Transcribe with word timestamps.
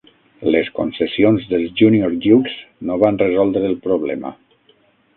Les 0.53 0.71
concessions 0.79 1.45
dels 1.51 1.77
Junior 1.83 2.17
Dukes 2.25 2.57
no 2.91 3.01
van 3.07 3.23
resoldre 3.25 3.67
el 3.75 3.81
problema. 3.89 4.37